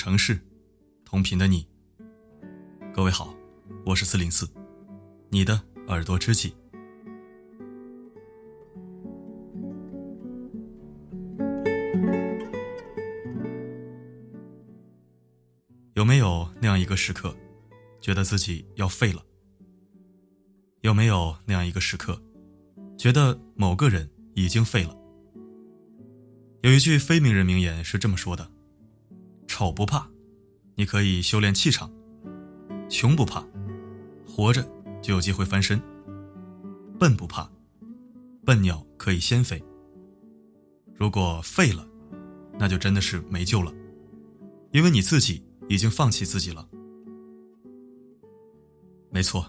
[0.00, 0.40] 城市，
[1.04, 1.68] 同频的你。
[2.90, 3.34] 各位好，
[3.84, 4.48] 我是四零四，
[5.28, 6.54] 你的耳朵知己。
[15.92, 17.36] 有没有那样一个时刻，
[18.00, 19.22] 觉得自己要废了？
[20.80, 22.18] 有没有那样一个时刻，
[22.96, 24.96] 觉得某个人已经废了？
[26.62, 28.50] 有一句非名人名言是这么说的
[29.60, 30.08] ：“丑不怕，
[30.74, 31.86] 你可以修炼气场；
[32.88, 33.44] 穷不怕，
[34.26, 34.66] 活着
[35.02, 35.78] 就有机会翻身；
[36.98, 37.46] 笨不怕，
[38.42, 39.62] 笨鸟可以先飞。
[40.94, 41.86] 如果废了，
[42.58, 43.70] 那就真的是没救了，
[44.72, 46.66] 因为你自己已经放弃自己了。”
[49.12, 49.44] 没错，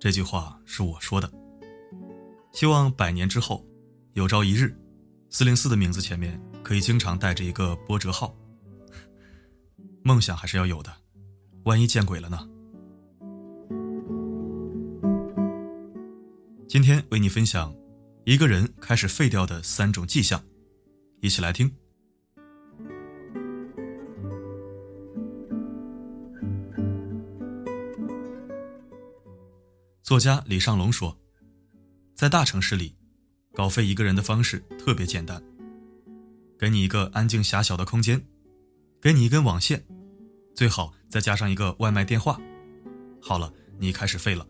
[0.00, 1.32] 这句话是我说的。
[2.50, 3.64] 希望百年之后，
[4.14, 4.76] 有朝一日。
[5.30, 8.34] 四零四的名字前面可以经常带着一个波折号。
[10.08, 10.90] 梦想还是要有的，
[11.64, 12.48] 万一见鬼了呢？
[16.66, 17.76] 今天为你分享
[18.24, 20.42] 一个人开始废掉的三种迹象，
[21.20, 21.70] 一起来听。
[30.02, 31.14] 作家李尚龙说，
[32.14, 32.96] 在大城市里。
[33.54, 35.42] 搞废一个人的方式特别简单，
[36.58, 38.24] 给你一个安静狭小的空间，
[39.02, 39.84] 给你一根网线，
[40.58, 42.36] 最好再加上一个外卖电话。
[43.22, 44.44] 好了，你开始废了。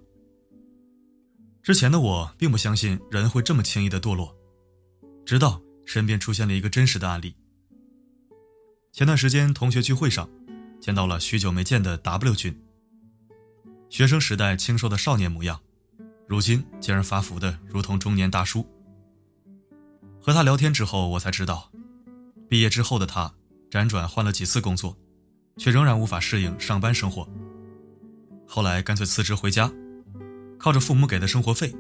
[1.63, 4.35] 之前的我并不相信人会这么轻易的堕落，
[5.27, 7.37] 直到身边出现了一个真实的案例。
[8.91, 10.27] 前段时间同学聚会上，
[10.81, 12.59] 见到了许久没见的 W 君。
[13.91, 15.61] 学生时代清瘦的少年模样，
[16.27, 18.67] 如今竟然发福的如同中年大叔。
[20.23, 21.71] 和他聊天之后，我才知道，
[22.49, 23.35] 毕业之后的他
[23.71, 24.97] 辗转换了几次工作，
[25.59, 27.29] 却仍然无法适应上班生活。
[28.47, 29.71] 后来干脆辞职回家，
[30.59, 31.75] 靠着父母给的生活费，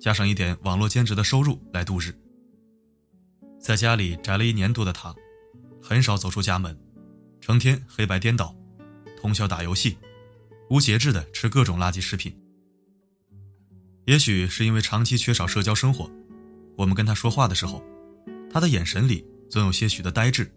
[0.00, 2.14] 加上一点网络兼职的收入来度日。
[3.60, 5.14] 在家里宅了一年多的他，
[5.82, 6.78] 很少走出家门，
[7.40, 8.54] 成天黑白颠倒，
[9.20, 9.98] 通宵打游戏，
[10.70, 12.34] 无节制的吃各种垃圾食品。
[14.06, 16.10] 也许是因为长期缺少社交生活。
[16.76, 17.82] 我们跟他说话的时候，
[18.50, 20.52] 他的眼神里总有些许的呆滞，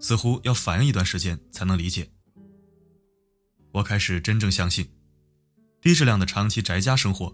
[0.00, 2.10] 似乎要反应一段时间才能理解。
[3.72, 4.90] 我开始真正相信，
[5.80, 7.32] 低质量的长期宅家生活，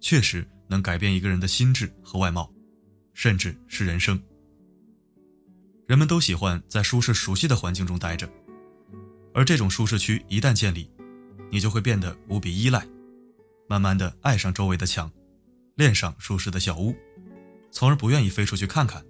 [0.00, 2.52] 确实能改变一个人的心智和外貌，
[3.14, 4.20] 甚至是人生。
[5.86, 8.28] 人们都喜欢在舒适熟悉的环境中待着，
[9.32, 10.90] 而这种舒适区一旦建立，
[11.50, 12.86] 你就会变得无比依赖，
[13.68, 15.10] 慢慢的爱上周围的墙，
[15.76, 16.96] 恋上舒适的小屋。
[17.70, 19.04] 从而不愿意飞出去看看，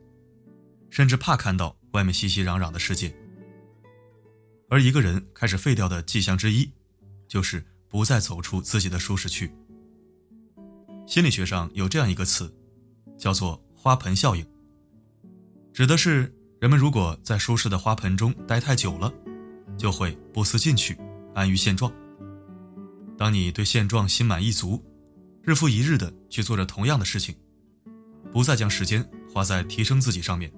[0.90, 3.14] 甚至怕看到外面熙熙攘攘的世界。
[4.68, 6.70] 而一个人开始废掉的迹象之一，
[7.26, 9.50] 就是不再走出自己的舒适区。
[11.06, 12.54] 心理学上有这样一个词，
[13.16, 14.46] 叫做“花盆效应”，
[15.72, 19.12] 指的是人们如果在舒适的花盆中待太久了，
[19.78, 20.94] 就会不思进取，
[21.34, 21.90] 安于现状。
[23.16, 24.84] 当你对现状心满意足，
[25.42, 27.34] 日复一日的去做着同样的事情。
[28.30, 30.52] 不再将时间花在提升自己上面，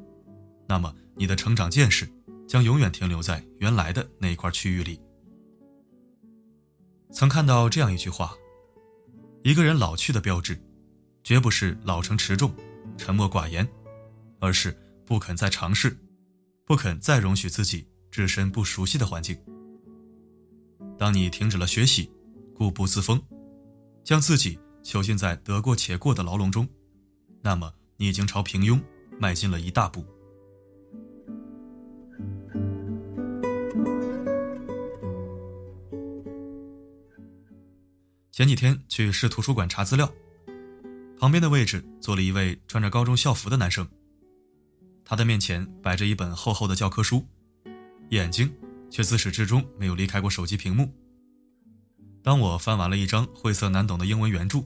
[0.66, 2.10] 那么你的成长见识
[2.48, 4.98] 将永远停留在原来的那一块区域里。
[7.12, 8.34] 曾看到这样一句话：
[9.44, 10.58] 一个人老去的标志，
[11.22, 12.50] 绝不是老成持重、
[12.96, 13.68] 沉默寡言，
[14.38, 15.94] 而是不肯再尝试，
[16.64, 19.38] 不肯再容许自己置身不熟悉的环境。
[20.96, 22.10] 当你停止了学习，
[22.54, 23.22] 固步自封，
[24.02, 26.66] 将自己囚禁在得过且过的牢笼中。
[27.42, 28.80] 那么，你已经朝平庸
[29.18, 30.02] 迈进了一大步。
[38.30, 40.10] 前几天去市图书馆查资料，
[41.18, 43.86] 旁边的位置坐了一位穿着高中校服的男生，
[45.04, 47.26] 他的面前摆着一本厚厚的教科书，
[48.08, 48.50] 眼睛
[48.88, 50.90] 却自始至终没有离开过手机屏幕。
[52.22, 54.64] 当我翻完了一张晦涩难懂的英文原著，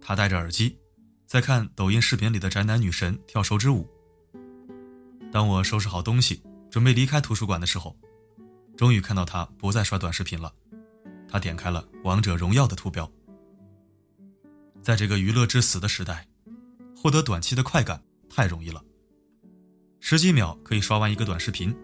[0.00, 0.78] 他戴着耳机。
[1.26, 3.84] 在看抖音视频里的宅男女神跳手指舞。
[5.32, 6.40] 当我收拾好东西，
[6.70, 7.96] 准备离开图书馆的时候，
[8.76, 10.52] 终于看到他不再刷短视频了。
[11.28, 13.10] 他点开了《王者荣耀》的图标。
[14.82, 16.28] 在这个娱乐至死的时代，
[16.96, 18.84] 获得短期的快感太容易了。
[19.98, 21.76] 十几秒可以刷完一个短视频，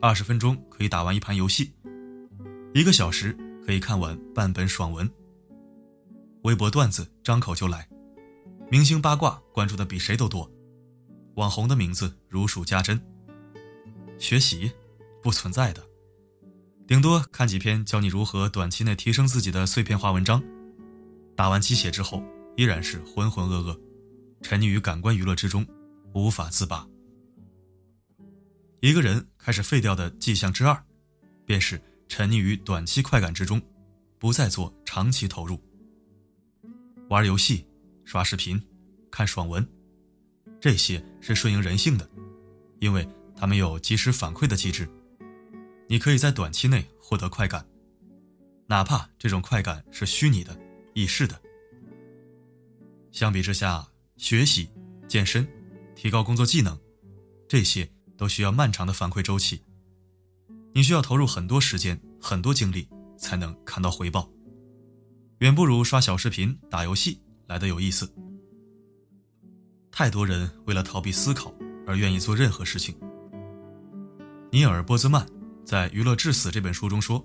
[0.00, 1.72] 二十分钟可以打完一盘游戏，
[2.72, 3.36] 一个小时
[3.66, 5.10] 可以看完半本爽文。
[6.42, 7.88] 微博段子张口就来。
[8.70, 10.48] 明星八卦关注的比谁都多，
[11.36, 13.00] 网红的名字如数家珍。
[14.18, 14.70] 学习
[15.22, 15.84] 不存在的，
[16.88, 20.42] 顶多看几篇教你如何短期内提升自己的碎片化文章，
[21.36, 22.24] 打完鸡血之后
[22.56, 23.78] 依然是浑浑噩噩，
[24.40, 25.66] 沉溺于感官娱乐之中，
[26.14, 26.88] 无法自拔。
[28.80, 30.82] 一个人开始废掉的迹象之二，
[31.44, 33.60] 便是沉溺于短期快感之中，
[34.18, 35.62] 不再做长期投入。
[37.10, 37.66] 玩游戏、
[38.06, 38.58] 刷视频、
[39.10, 39.68] 看爽文，
[40.58, 42.08] 这些是顺应人性的，
[42.80, 43.06] 因为
[43.36, 44.88] 他们有及时反馈的机制。
[45.90, 47.66] 你可以在短期内获得快感，
[48.66, 50.54] 哪怕这种快感是虚拟的、
[50.92, 51.40] 易逝的。
[53.10, 53.88] 相比之下，
[54.18, 54.68] 学习、
[55.08, 55.48] 健身、
[55.94, 56.78] 提高工作技能，
[57.48, 59.62] 这些都需要漫长的反馈周期，
[60.74, 62.86] 你需要投入很多时间、很多精力
[63.16, 64.30] 才能看到回报，
[65.38, 68.12] 远不如刷小视频、打游戏来的有意思。
[69.90, 71.50] 太多人为了逃避思考
[71.86, 72.94] 而愿意做任何事情。
[74.52, 75.26] 尼尔·波兹曼。
[75.68, 77.22] 在《娱乐至死》这本书中说：“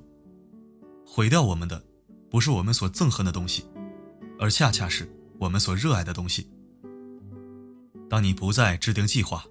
[1.07, 1.81] 毁掉我们的，
[2.29, 3.63] 不是我们所憎恨的东西，
[4.37, 5.09] 而恰恰是
[5.39, 6.49] 我们所热爱的东西。
[8.09, 9.45] 当你不再制定计划，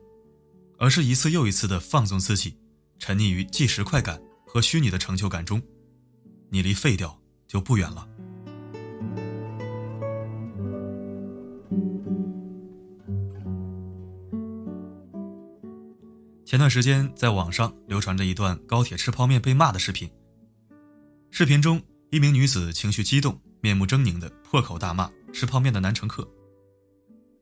[0.76, 2.58] 而是一次又一次的放纵自己，
[2.98, 5.62] 沉溺于即时快感和虚拟的成就感中，
[6.50, 7.18] 你离废掉
[7.48, 8.06] 就不远了。”
[16.52, 20.06] 前段时间，在网上流传着一段高铁吃泡面被骂的视频。
[21.31, 26.31] 视频中，一名女子情绪激动、面目狰狞的破口大骂吃泡面的男乘客：“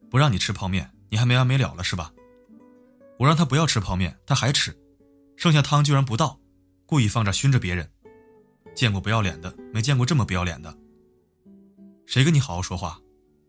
[0.09, 2.13] 不让你吃泡面，你还没完没了了是吧？
[3.19, 4.73] 我让他不要吃泡面，他还吃，
[5.37, 6.39] 剩下汤居然不倒，
[6.87, 7.91] 故意放这熏着别人。
[8.77, 10.73] 见过不要脸的，没见过这么不要脸的。
[12.07, 13.01] 谁跟你好好说话？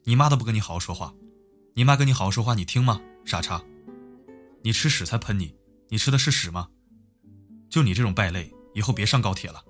[0.06, 1.14] 你妈都不跟你好好说话，
[1.76, 3.00] 你妈跟你好好说话，你听吗？
[3.26, 3.64] 傻叉！”
[4.64, 5.56] 你吃屎才喷你！
[5.90, 6.70] 你吃的是屎吗？
[7.70, 9.64] 就你这种败类，以后别上高铁了。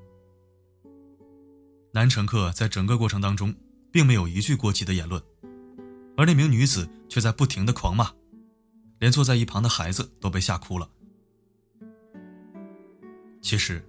[1.94, 3.56] 男乘客在整个过程当中，
[3.92, 5.22] 并没有一句过激的言论，
[6.18, 8.12] 而那名女子却在不停的狂骂，
[9.00, 10.90] 连坐在一旁的孩子都被吓哭了。
[13.42, 13.84] 其实，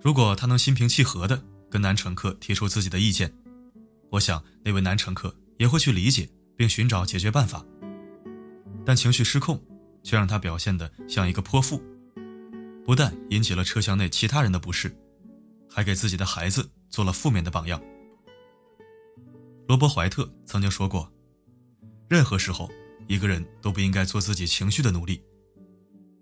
[0.00, 3.32] 如果他能心平气和的跟男乘客提出自己的意见，
[4.10, 7.64] 我想那位男乘客也会去理解并寻找解决办法。
[8.84, 9.62] 但情绪失控。
[10.08, 11.82] 却让他表现得像一个泼妇，
[12.86, 14.90] 不但引起了车厢内其他人的不适，
[15.68, 17.78] 还给自己的孩子做了负面的榜样。
[19.66, 21.12] 罗伯·怀特曾经说过
[22.08, 22.70] ：“任何时候，
[23.06, 25.22] 一个人都不应该做自己情绪的奴隶，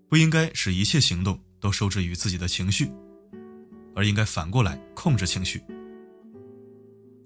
[0.09, 2.91] 不应该使一切行动都受制于自己的情绪，
[3.95, 5.63] 而应该反过来控制情绪。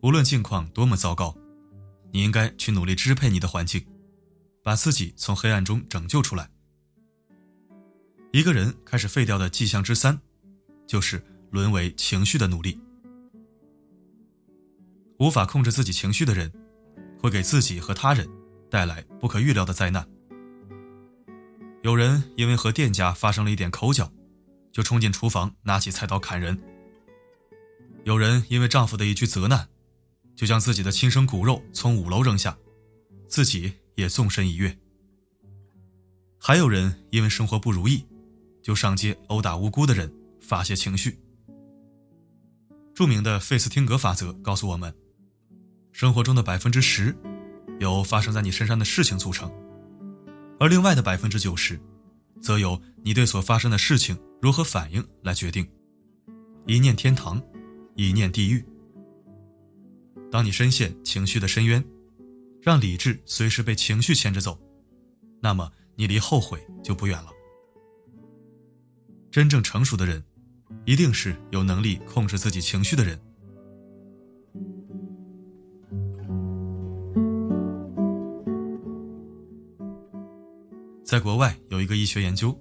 [0.03, 1.35] 无论境况多么糟糕，
[2.11, 3.83] 你应该去努力支配你的环境。”
[4.63, 6.49] 把自己从黑暗中拯救出来。
[8.31, 10.19] 一个人开始废掉的迹象之三，
[10.87, 12.79] 就是沦为情绪的奴隶。
[15.19, 16.51] 无法控制自己情绪的人，
[17.19, 18.27] 会给自己和他人
[18.69, 20.07] 带来不可预料的灾难。
[21.83, 24.11] 有人因为和店家发生了一点口角，
[24.71, 26.55] 就冲进厨房拿起菜刀砍人；
[28.03, 29.67] 有人因为丈夫的一句责难，
[30.35, 32.57] 就将自己的亲生骨肉从五楼扔下，
[33.27, 33.73] 自己。
[33.95, 34.77] 也纵身一跃。
[36.37, 38.05] 还有人因为生活不如意，
[38.63, 40.11] 就上街殴打无辜的人，
[40.41, 41.19] 发泄情绪。
[42.93, 44.93] 著名的费斯汀格法则告诉我们，
[45.91, 47.15] 生活中的百分之十
[47.79, 49.51] 由发生在你身上的事情组成，
[50.59, 51.79] 而另外的百分之九十，
[52.41, 55.67] 则由你对所发生的事情如何反应来决定。
[56.65, 57.41] 一念天堂，
[57.95, 58.65] 一念地狱。
[60.31, 61.83] 当你深陷情绪的深渊。
[62.61, 64.59] 让理智随时被情绪牵着走，
[65.41, 67.31] 那么你离后悔就不远了。
[69.31, 70.23] 真正成熟的人，
[70.85, 73.19] 一定是有能力控制自己情绪的人。
[81.03, 82.57] 在国外有一个医学研究，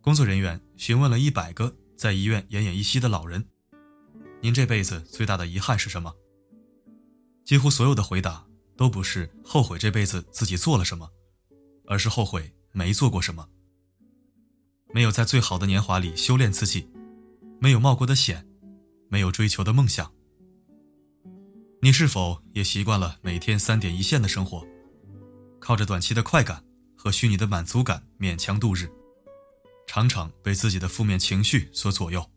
[0.00, 3.44] 工作人员询问了一百个在医院奄奄一息的老人
[4.40, 6.12] ：“您这辈子最大的遗憾是什么？”
[7.44, 8.49] 几乎所有的回答。
[8.80, 11.10] 都不是后悔这辈子自己做了什么，
[11.84, 13.46] 而是后悔没做过什么。
[14.94, 16.88] 没有在最好的年华里修炼自己，
[17.60, 18.48] 没有冒过的险，
[19.10, 20.10] 没有追求的梦想。
[21.82, 24.66] 你是否也习惯了每天三点一线的生活，
[25.58, 26.64] 靠着短期的快感
[26.96, 28.90] 和虚拟的满足感勉强度日，
[29.86, 32.30] 常常被自己的负面情绪所左右？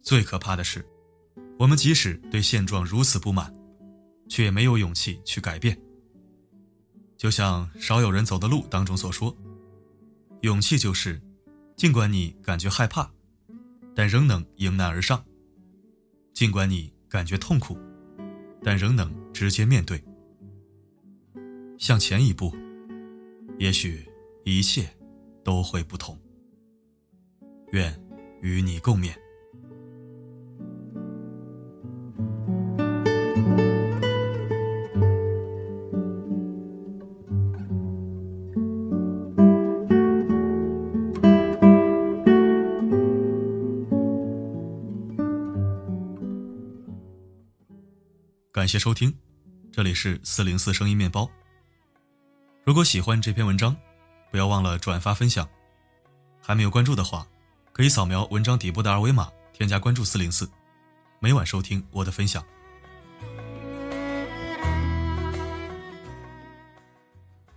[0.00, 0.88] 最可怕的是，
[1.58, 3.52] 我们即使对现状如此不满。
[4.30, 5.78] 却也没有勇气去改变。
[7.18, 9.36] 就像少有人走的路当中所说
[10.40, 11.20] ：“勇气就是，
[11.76, 13.10] 尽管你感觉害怕，
[13.94, 15.22] 但仍能迎难而上。
[16.32, 17.76] 尽管你感觉痛苦，
[18.62, 20.02] 但仍能直接面对。
[21.76, 22.54] 向前一步，
[23.58, 24.08] 也许
[24.44, 24.88] 一切
[25.44, 26.18] 都会不同。
[27.72, 28.02] 愿
[28.40, 29.12] 与你共勉。
[48.70, 49.12] 谢收听，
[49.72, 51.28] 这里是四零四声音面包。
[52.62, 53.76] 如果喜欢这篇文章，
[54.30, 55.48] 不要忘了转发分享。
[56.40, 57.26] 还没有关注的话，
[57.72, 60.48] 可以扫描文章底部的二维码，添加关注四零四，
[61.18, 62.46] 每晚收听我的分享。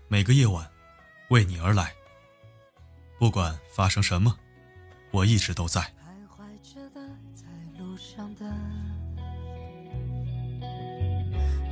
[0.08, 0.68] 每个夜晚，
[1.30, 1.94] 为你而来。
[3.20, 4.36] 不管发生什么，
[5.12, 5.94] 我一直都在。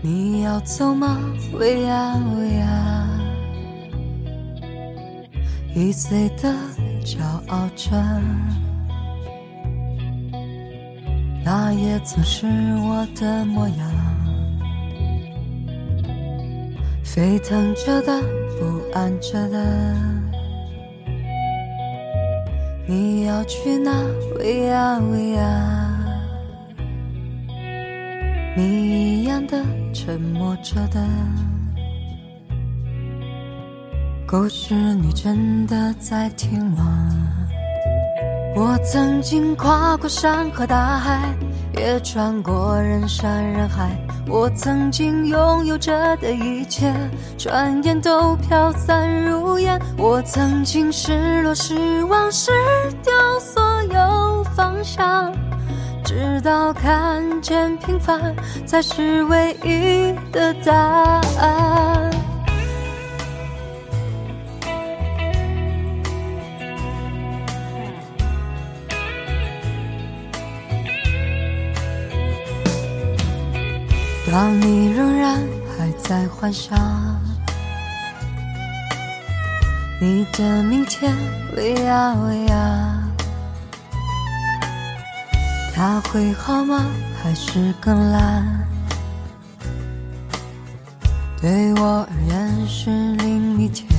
[0.03, 1.19] 你要走吗？
[1.53, 3.07] 喂呀喂呀，
[5.75, 6.51] 易碎的
[7.05, 7.91] 骄傲着，
[11.45, 13.91] 那也曾是我的模样。
[17.03, 18.21] 沸腾着的，
[18.59, 19.95] 不安着的，
[22.87, 23.91] 你要去哪？
[24.39, 25.77] 喂呀喂呀。
[28.53, 31.01] 你的沉默着的，
[34.27, 37.09] 故事你真的在听吗？
[38.55, 41.33] 我曾经跨过山和大海，
[41.77, 43.89] 也穿过人山人海。
[44.27, 46.93] 我曾经拥有着的一切，
[47.37, 49.81] 转眼都飘散如烟。
[49.97, 52.51] 我曾经失落失望失
[53.03, 55.33] 掉所有方向。
[56.03, 60.73] 直到看见平凡才是唯一的答
[61.39, 62.11] 案。
[74.31, 75.41] 当你仍然
[75.77, 76.79] 还在幻想
[79.99, 81.13] 你的明天，
[81.57, 83.00] 喂呀喂呀。
[85.81, 86.85] 他会好吗？
[87.23, 88.45] 还是更烂？
[91.41, 93.89] 对我而言是另一天。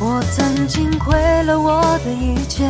[0.00, 2.66] 我曾经毁了我的一切，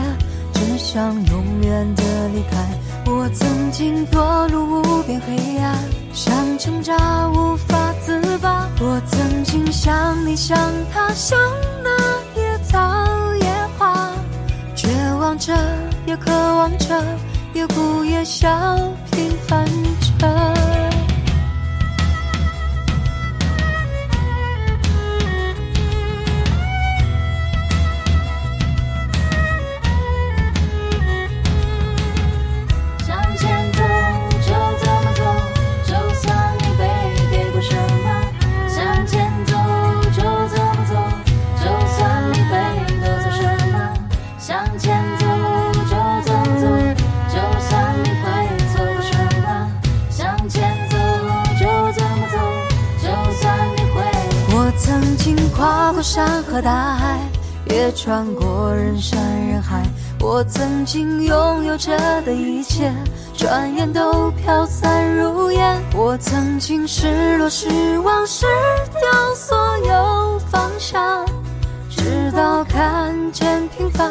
[0.55, 2.03] 只想永远的
[2.35, 2.67] 离开。
[3.09, 5.79] 我曾经堕入无边黑暗，
[6.13, 8.69] 想挣扎无法自拔。
[8.81, 10.59] 我曾经像你，像
[10.93, 11.39] 他，像
[11.85, 12.77] 那野草
[13.41, 13.47] 野
[13.79, 14.11] 花，
[14.75, 14.89] 绝
[15.21, 15.57] 望着，
[16.07, 17.01] 也渴望着。
[17.57, 18.49] 也哭也笑，
[19.11, 19.96] 平凡。
[56.67, 57.21] 大海，
[57.67, 59.85] 也穿过人山人海。
[60.21, 62.93] 我曾经拥有着的一切，
[63.37, 65.81] 转眼都飘散如烟。
[65.95, 67.69] 我曾经失落、失
[68.01, 68.47] 望，失
[69.01, 71.25] 掉所有方向，
[71.89, 74.11] 直到看见平凡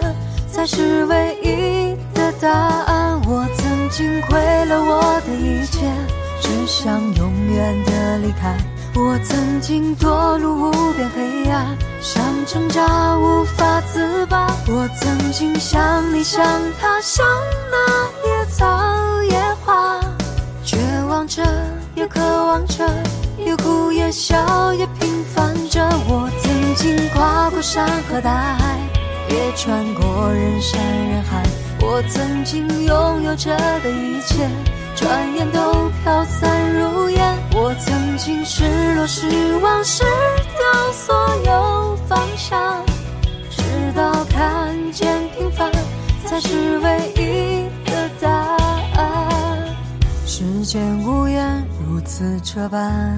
[0.49, 3.19] 才是唯一的答案。
[3.27, 5.91] 我曾经毁了我的一切，
[6.39, 8.55] 只想永远的离开。
[8.95, 14.45] 我曾经堕入无边黑暗，想挣扎无法自拔。
[14.67, 16.45] 我曾经像你，像
[16.79, 17.25] 他，像
[17.71, 19.99] 那野草野花，
[20.63, 20.77] 绝
[21.09, 21.41] 望着，
[21.95, 22.87] 也渴望着，
[23.39, 25.83] 也哭也笑，也平凡着。
[26.07, 28.77] 我曾经跨过山和大海，
[29.27, 31.41] 也穿过人山人海。
[31.81, 34.47] 我曾经拥有着的一切。
[34.95, 37.35] 转眼都飘散如烟。
[37.53, 38.63] 我曾经失
[38.95, 42.83] 落、失望，失掉所有方向，
[43.49, 43.63] 直
[43.95, 45.71] 到看见平凡
[46.25, 48.29] 才是唯一的答
[48.95, 49.57] 案。
[50.25, 53.17] 时间无言，如此这般，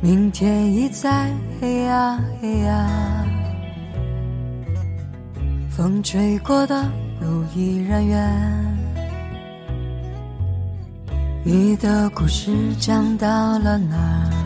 [0.00, 1.30] 明天已在
[1.60, 2.86] 黑呀黑呀。
[5.70, 6.84] 风吹过的
[7.20, 8.78] 路依然远。
[11.44, 14.37] 你的故事讲到了哪？